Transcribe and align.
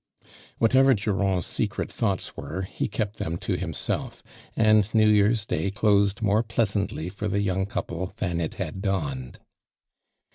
Whatever 0.57 0.95
Purand's 0.95 1.45
secret 1.45 1.91
thoughts 1.91 2.35
were, 2.35 2.63
k« 2.73 2.87
kept 2.87 3.17
them 3.17 3.37
to 3.37 3.55
himself, 3.55 4.23
and 4.55 4.91
New 4.95 5.07
Year's 5.07 5.45
day 5.45 5.69
•loeed 5.69 6.23
more 6.23 6.41
pleasantly 6.41 7.07
for 7.07 7.27
the 7.27 7.41
young 7.43 7.67
couple 7.67 8.11
than 8.17 8.41
it 8.41 8.55
had 8.55 8.81
dawned. 8.81 9.37